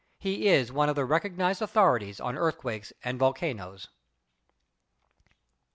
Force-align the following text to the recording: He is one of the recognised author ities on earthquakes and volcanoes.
He 0.17 0.47
is 0.47 0.71
one 0.71 0.89
of 0.89 0.95
the 0.95 1.05
recognised 1.05 1.61
author 1.61 1.99
ities 1.99 2.19
on 2.19 2.35
earthquakes 2.35 2.91
and 3.03 3.19
volcanoes. 3.19 3.87